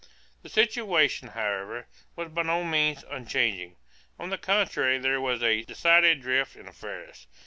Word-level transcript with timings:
The 0.41 0.49
situation, 0.49 1.27
however, 1.27 1.87
was 2.15 2.29
by 2.29 2.41
no 2.41 2.63
means 2.63 3.05
unchanging. 3.07 3.75
On 4.17 4.31
the 4.31 4.37
contrary 4.39 4.97
there 4.97 5.21
was 5.21 5.43
a 5.43 5.61
decided 5.61 6.21
drift 6.23 6.55
in 6.55 6.67
affairs. 6.67 7.27